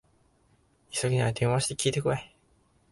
[0.89, 2.17] 急ぎなら電話して聞いてこい